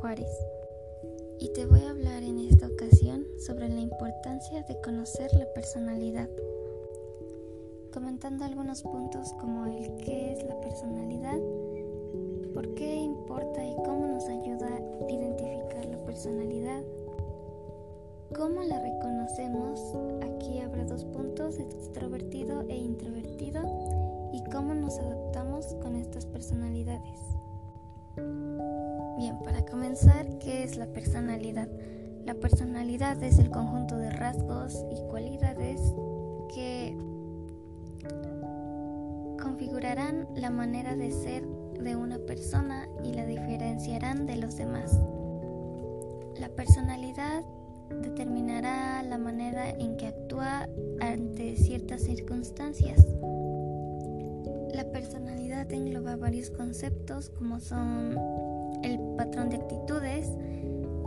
Juárez. 0.00 0.30
Y 1.38 1.52
te 1.52 1.64
voy 1.66 1.80
a 1.82 1.90
hablar 1.90 2.22
en 2.22 2.38
esta 2.38 2.66
ocasión 2.66 3.24
sobre 3.38 3.68
la 3.68 3.80
importancia 3.80 4.62
de 4.62 4.80
conocer 4.80 5.32
la 5.34 5.46
personalidad, 5.54 6.28
comentando 7.92 8.44
algunos 8.44 8.82
puntos 8.82 9.32
como 9.34 9.66
el 9.66 9.96
qué 10.04 10.32
es 10.32 10.44
la 10.44 10.60
personalidad, 10.60 11.38
por 12.52 12.74
qué 12.74 12.96
importa 12.96 13.64
y 13.64 13.74
cómo 13.84 14.06
nos 14.06 14.24
ayuda 14.24 14.66
a 14.66 15.10
identificar 15.10 15.86
la 15.86 16.04
personalidad, 16.04 16.82
cómo 18.34 18.62
la 18.62 18.80
reconocemos, 18.80 19.80
aquí 20.22 20.58
habrá 20.58 20.84
dos 20.84 21.04
puntos, 21.04 21.58
extrovertido 21.58 22.62
e 22.68 22.76
introvertido, 22.76 23.62
y 24.32 24.42
cómo 24.50 24.74
nos 24.74 24.98
adaptamos 24.98 25.74
con 25.82 25.96
estas 25.96 26.26
personalidades. 26.26 27.18
Bien, 29.20 29.38
para 29.44 29.66
comenzar, 29.66 30.38
¿qué 30.38 30.64
es 30.64 30.78
la 30.78 30.86
personalidad? 30.86 31.68
La 32.24 32.32
personalidad 32.32 33.22
es 33.22 33.38
el 33.38 33.50
conjunto 33.50 33.98
de 33.98 34.08
rasgos 34.08 34.82
y 34.90 34.98
cualidades 35.10 35.78
que 36.54 36.96
configurarán 39.42 40.26
la 40.36 40.48
manera 40.48 40.96
de 40.96 41.10
ser 41.10 41.46
de 41.46 41.96
una 41.96 42.18
persona 42.20 42.88
y 43.04 43.12
la 43.12 43.26
diferenciarán 43.26 44.24
de 44.24 44.36
los 44.36 44.56
demás. 44.56 44.98
La 46.38 46.48
personalidad 46.48 47.42
determinará 47.90 49.02
la 49.02 49.18
manera 49.18 49.68
en 49.68 49.98
que 49.98 50.06
actúa 50.06 50.66
ante 51.02 51.56
ciertas 51.56 52.00
circunstancias. 52.04 53.06
La 54.72 54.90
personalidad 54.90 55.70
engloba 55.70 56.16
varios 56.16 56.48
conceptos 56.48 57.28
como 57.28 57.60
son 57.60 58.16
el 58.82 58.98
patrón 59.16 59.50
de 59.50 59.56
actitudes, 59.56 60.28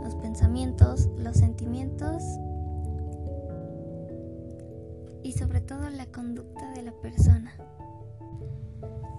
los 0.02 0.14
pensamientos, 0.16 1.08
los 1.16 1.36
sentimientos 1.36 2.22
y 5.22 5.32
sobre 5.32 5.60
todo 5.60 5.88
la 5.90 6.06
conducta 6.06 6.72
de 6.72 6.82
la 6.82 6.92
persona. 6.92 7.56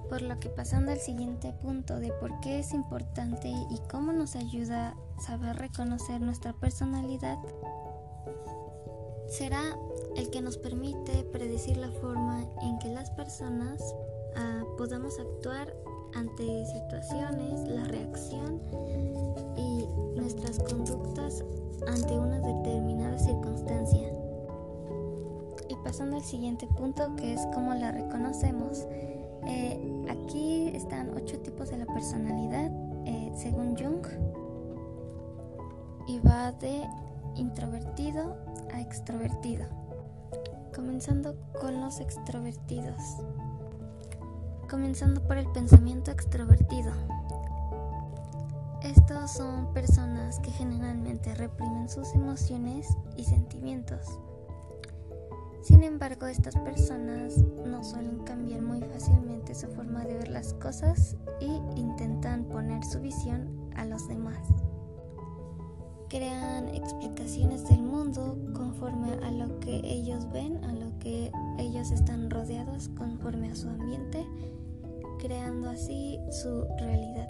Por 0.09 0.21
lo 0.21 0.39
que 0.39 0.49
pasando 0.49 0.91
al 0.91 0.99
siguiente 0.99 1.51
punto 1.51 1.99
de 1.99 2.11
por 2.13 2.39
qué 2.39 2.59
es 2.59 2.73
importante 2.73 3.49
y 3.49 3.79
cómo 3.89 4.13
nos 4.13 4.35
ayuda 4.35 4.95
a 5.17 5.21
saber 5.21 5.55
reconocer 5.57 6.21
nuestra 6.21 6.53
personalidad, 6.53 7.37
será 9.27 9.61
el 10.15 10.29
que 10.29 10.41
nos 10.41 10.57
permite 10.57 11.23
predecir 11.23 11.77
la 11.77 11.89
forma 11.89 12.45
en 12.61 12.77
que 12.79 12.89
las 12.89 13.09
personas 13.11 13.81
uh, 14.35 14.77
podamos 14.77 15.19
actuar 15.19 15.73
ante 16.13 16.65
situaciones, 16.67 17.67
ante 21.95 22.19
una 22.19 22.39
determinada 22.39 23.17
circunstancia. 23.17 24.11
Y 25.69 25.75
pasando 25.83 26.17
al 26.17 26.23
siguiente 26.23 26.67
punto 26.67 27.15
que 27.15 27.33
es 27.33 27.41
cómo 27.53 27.73
la 27.73 27.91
reconocemos. 27.91 28.85
Eh, 29.47 30.05
aquí 30.09 30.71
están 30.73 31.11
ocho 31.15 31.39
tipos 31.39 31.69
de 31.69 31.77
la 31.77 31.85
personalidad 31.85 32.71
eh, 33.05 33.31
según 33.35 33.75
Jung 33.77 34.05
y 36.07 36.19
va 36.19 36.51
de 36.51 36.83
introvertido 37.35 38.35
a 38.73 38.81
extrovertido. 38.81 39.65
Comenzando 40.73 41.35
con 41.59 41.79
los 41.79 41.99
extrovertidos 41.99 43.17
comenzando 44.69 45.21
por 45.21 45.37
el 45.37 45.47
pensamiento 45.51 46.11
extrovertido. 46.11 46.91
Estos 48.81 49.31
son 49.31 49.73
personas 49.73 50.39
que 50.39 50.51
reprimen 51.33 51.89
sus 51.89 52.13
emociones 52.13 52.87
y 53.17 53.23
sentimientos. 53.23 54.19
Sin 55.63 55.81
embargo, 55.81 56.27
estas 56.27 56.55
personas 56.57 57.37
no 57.65 57.83
suelen 57.83 58.19
cambiar 58.19 58.61
muy 58.61 58.81
fácilmente 58.81 59.55
su 59.55 59.67
forma 59.69 60.05
de 60.05 60.13
ver 60.13 60.27
las 60.27 60.53
cosas 60.53 61.15
y 61.39 61.47
intentan 61.79 62.43
poner 62.43 62.83
su 62.83 62.99
visión 62.99 63.71
a 63.75 63.85
los 63.85 64.07
demás. 64.07 64.47
Crean 66.09 66.69
explicaciones 66.69 67.67
del 67.67 67.81
mundo 67.81 68.37
conforme 68.53 69.13
a 69.25 69.31
lo 69.31 69.59
que 69.59 69.81
ellos 69.83 70.31
ven, 70.31 70.63
a 70.63 70.73
lo 70.73 70.99
que 70.99 71.31
ellos 71.57 71.89
están 71.89 72.29
rodeados 72.29 72.89
conforme 72.89 73.49
a 73.49 73.55
su 73.55 73.67
ambiente 73.67 74.23
creando 75.25 75.69
así 75.69 76.19
su 76.29 76.65
realidad. 76.77 77.27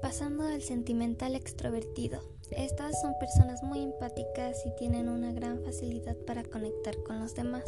Pasando 0.00 0.44
al 0.44 0.62
sentimental 0.62 1.34
extrovertido. 1.34 2.35
Estas 2.50 3.00
son 3.00 3.18
personas 3.18 3.62
muy 3.62 3.82
empáticas 3.82 4.64
y 4.66 4.70
tienen 4.76 5.08
una 5.08 5.32
gran 5.32 5.62
facilidad 5.62 6.16
para 6.26 6.44
conectar 6.44 6.94
con 7.04 7.20
los 7.20 7.34
demás, 7.34 7.64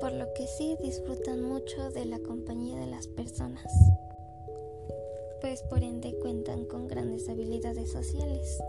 por 0.00 0.12
lo 0.12 0.32
que 0.34 0.46
sí 0.46 0.76
disfrutan 0.80 1.42
mucho 1.42 1.90
de 1.90 2.04
la 2.04 2.18
compañía 2.20 2.78
de 2.78 2.86
las 2.86 3.06
personas, 3.08 3.72
pues 5.40 5.62
por 5.62 5.82
ende 5.82 6.14
cuentan 6.20 6.64
con 6.64 6.86
grandes 6.86 7.28
habilidades 7.28 7.90
sociales. 7.90 8.62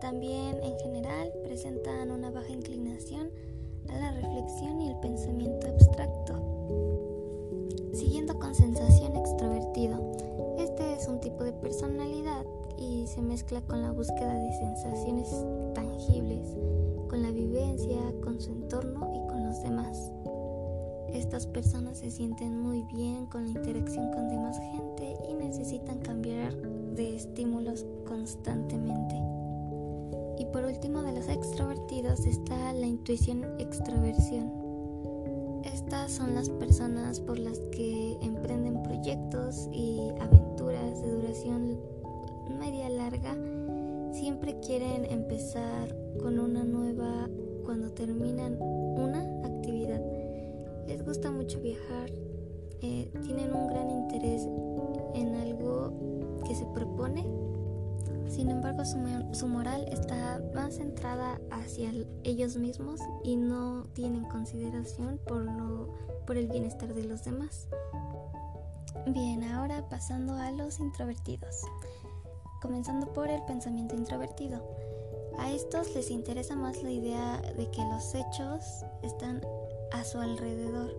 También 0.00 0.62
en 0.62 0.78
general 0.78 1.32
presentan 1.42 2.10
una 2.10 2.30
baja 2.30 2.50
inclinación 2.50 3.30
a 3.88 3.98
la 3.98 4.12
reflexión 4.12 4.80
y 4.80 4.90
el 4.90 5.00
pensamiento 5.00 5.66
abstracto 5.66 6.54
Siguiendo 7.94 8.36
con 8.40 8.54
sensación 8.54 9.03
se 13.14 13.22
mezcla 13.22 13.60
con 13.60 13.80
la 13.80 13.92
búsqueda 13.92 14.34
de 14.34 14.52
sensaciones 14.54 15.28
tangibles, 15.72 16.56
con 17.08 17.22
la 17.22 17.30
vivencia, 17.30 17.96
con 18.24 18.40
su 18.40 18.50
entorno 18.50 19.12
y 19.14 19.28
con 19.28 19.46
los 19.46 19.62
demás. 19.62 20.10
Estas 21.12 21.46
personas 21.46 21.98
se 21.98 22.10
sienten 22.10 22.58
muy 22.58 22.82
bien 22.92 23.26
con 23.26 23.44
la 23.44 23.50
interacción 23.50 24.10
con 24.10 24.28
demás 24.28 24.58
gente 24.58 25.16
y 25.30 25.34
necesitan 25.34 26.00
cambiar 26.00 26.56
de 26.56 27.14
estímulos 27.14 27.86
constantemente. 28.04 29.14
Y 30.38 30.46
por 30.46 30.64
último 30.64 31.02
de 31.02 31.12
los 31.12 31.28
extrovertidos 31.28 32.26
está 32.26 32.72
la 32.72 32.86
intuición 32.86 33.44
extroversión. 33.60 34.50
Estas 35.62 36.10
son 36.10 36.34
las 36.34 36.50
personas 36.50 37.20
por 37.20 37.38
las 37.38 37.60
que 37.70 38.18
emprenden 38.22 38.82
proyectos 38.82 39.68
y 39.72 40.10
aventuras 40.20 41.00
de 41.00 41.12
duración 41.12 41.93
Siempre 44.12 44.58
quieren 44.60 45.04
empezar 45.06 45.94
con 46.20 46.38
una 46.38 46.64
nueva 46.64 47.28
cuando 47.64 47.92
terminan 47.92 48.56
una 48.60 49.20
actividad. 49.44 50.02
Les 50.86 51.04
gusta 51.04 51.30
mucho 51.30 51.60
viajar, 51.60 52.10
eh, 52.80 53.10
tienen 53.22 53.54
un 53.54 53.68
gran 53.68 53.90
interés 53.90 54.46
en 55.14 55.34
algo 55.34 56.40
que 56.46 56.54
se 56.54 56.66
propone 56.66 57.24
sin 58.34 58.50
embargo, 58.50 58.84
su, 58.84 59.46
moral 59.46 59.86
está 59.92 60.42
más 60.54 60.74
centrada 60.74 61.40
hacia 61.52 61.92
ellos 62.24 62.56
mismos 62.56 62.98
y 63.22 63.36
no 63.36 63.84
tienen 63.92 64.24
consideración 64.24 65.20
por 65.24 66.36
el 66.36 66.48
bienestar 66.48 66.94
de 66.94 67.04
los 67.04 67.22
demás. 67.22 67.68
Bien, 69.06 69.44
ahora 69.44 69.88
pasando 69.88 70.34
a 70.34 70.50
los 70.50 70.80
introvertidos. 70.80 71.62
Comenzando 72.64 73.12
por 73.12 73.28
el 73.28 73.42
pensamiento 73.42 73.94
introvertido. 73.94 74.58
A 75.38 75.52
estos 75.52 75.94
les 75.94 76.10
interesa 76.10 76.56
más 76.56 76.82
la 76.82 76.90
idea 76.90 77.42
de 77.58 77.70
que 77.70 77.82
los 77.82 78.14
hechos 78.14 78.86
están 79.02 79.42
a 79.92 80.02
su 80.02 80.18
alrededor, 80.18 80.96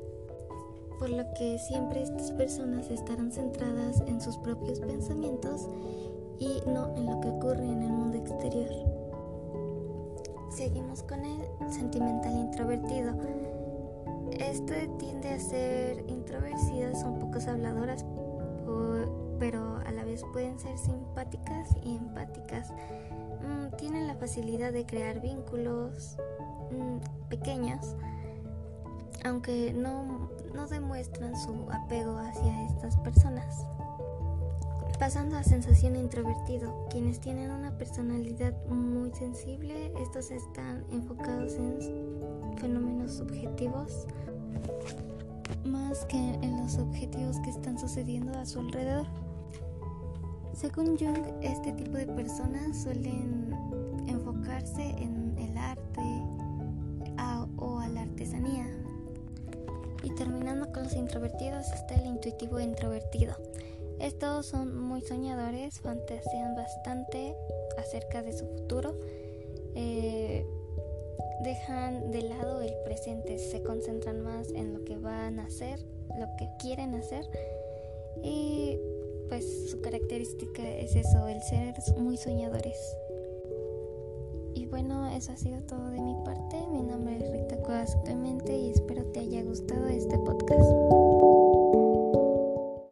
por 1.00 1.10
lo 1.10 1.24
que 1.34 1.58
siempre 1.58 2.04
estas 2.04 2.32
personas 2.34 2.92
estarán 2.92 3.32
centradas 3.32 4.00
en 4.06 4.22
sus 4.22 4.38
propios 4.38 4.80
pensamientos 4.80 5.68
y 6.38 6.62
no 6.68 6.96
en 6.96 7.08
lo 7.08 7.20
que 7.20 7.30
ocurre 7.30 7.66
en 7.66 7.82
el 7.82 7.92
mundo 7.92 8.20
exterior. 8.20 8.70
Seguimos 10.52 11.02
con 11.02 11.26
el 11.26 11.74
sentimental 11.74 12.38
introvertido. 12.38 13.12
Este 14.34 14.88
tiende 15.00 15.30
a 15.30 15.40
ser 15.40 16.06
introvertido, 16.08 16.94
son 16.94 17.18
pocos 17.18 17.48
habladoras, 17.48 18.06
pero 19.40 19.78
a 19.86 19.92
la 19.92 20.04
vez 20.04 20.24
pueden 20.34 20.60
ser 20.60 20.78
simpáticas 20.78 21.70
y 21.84 21.96
empáticas. 21.96 22.72
Mm, 23.42 23.76
tienen 23.78 24.08
la 24.08 24.16
facilidad 24.16 24.74
de 24.74 24.86
crear 24.86 25.22
vínculos 25.22 26.18
mm, 26.72 27.28
pequeños, 27.30 27.96
aunque 29.24 29.74
no, 29.74 30.30
no 30.54 30.68
demuestran 30.68 31.36
su 31.38 31.68
apego 31.72 32.18
hacia 32.18 32.66
estas 32.66 32.98
personas. 32.98 33.66
Pasando 35.00 35.36
a 35.36 35.44
sensación 35.44 35.98
introvertido, 35.98 36.88
quienes 36.90 37.20
tienen 37.20 37.52
una 37.52 37.78
personalidad 37.78 38.54
muy 38.68 39.12
sensible, 39.14 39.92
estos 40.00 40.32
están 40.32 40.86
enfocados 40.90 41.54
en 41.56 42.58
fenómenos 42.58 43.16
subjetivos 43.16 44.08
más 45.66 46.06
que 46.06 46.18
en 46.18 46.62
los 46.62 46.78
objetivos 46.78 47.40
que 47.40 47.50
están 47.50 47.78
sucediendo 47.80 48.38
a 48.38 48.46
su 48.46 48.60
alrededor. 48.60 49.25
Según 50.56 50.98
Jung, 50.98 51.26
este 51.42 51.74
tipo 51.74 51.98
de 51.98 52.08
personas 52.08 52.82
suelen 52.82 53.54
enfocarse 54.08 54.84
en 54.84 55.36
el 55.38 55.58
arte 55.58 56.02
o 57.58 57.80
a 57.80 57.90
la 57.90 58.04
artesanía. 58.04 58.66
Y 60.02 60.16
terminando 60.16 60.72
con 60.72 60.84
los 60.84 60.96
introvertidos 60.96 61.68
está 61.74 61.96
el 61.96 62.06
intuitivo 62.06 62.62
introvertido. 62.62 63.36
Estos 64.00 64.46
son 64.46 64.82
muy 64.82 65.02
soñadores, 65.02 65.82
fantasean 65.82 66.56
bastante 66.56 67.36
acerca 67.78 68.22
de 68.22 68.32
su 68.32 68.46
futuro, 68.46 68.98
eh, 69.76 70.46
dejan 71.44 72.12
de 72.12 72.22
lado 72.22 72.62
el 72.62 72.74
presente, 72.86 73.40
se 73.40 73.62
concentran 73.62 74.22
más 74.22 74.50
en 74.52 74.74
lo 74.74 74.86
que 74.86 74.96
van 74.96 75.40
a 75.40 75.48
hacer, 75.48 75.80
lo 76.18 76.28
que 76.38 76.48
quieren 76.60 76.96
hacer 76.96 77.26
y 78.24 78.80
pues 79.30 79.70
su 79.70 79.82
característica 79.82 80.64
es 80.68 80.96
eso, 80.96 81.28
el 81.28 81.42
ser 81.42 81.74
muy 81.98 82.18
soñadores. 82.18 82.78
Y 84.54 84.66
bueno, 84.68 85.08
eso 85.10 85.32
ha 85.32 85.38
sido 85.38 85.62
todo 85.64 85.90
de 85.90 86.02
mi 86.02 86.16
parte. 86.24 86.58
Mi 86.72 86.82
nombre 86.82 87.18
es 87.18 87.32
Rita 87.32 87.58
Cuevas 87.58 87.96
Clemente 88.06 88.56
y 88.58 88.70
espero 88.70 89.04
te 89.12 89.20
haya 89.20 89.44
gustado 89.44 89.88
este 89.88 90.18
podcast. 90.20 91.55